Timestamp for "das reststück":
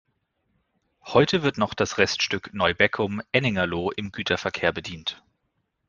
1.75-2.55